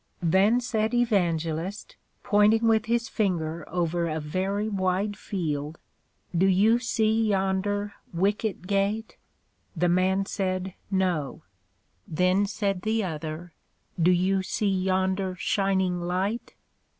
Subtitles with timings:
[0.23, 5.77] Then said Evangelist, pointing with his finger over a very wide field,
[6.35, 9.17] Do you see yonder _Wicket gate?
[9.75, 11.43] The Man said, No.
[12.07, 13.53] Then sad the other,
[14.01, 16.55] Do you see yonder shining Light?